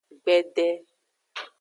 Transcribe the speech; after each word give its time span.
Gbede. 0.23 0.67